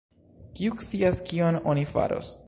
kiu 0.59 0.77
scias, 0.85 1.21
kion 1.29 1.59
oni 1.75 1.85
faros? 1.91 2.33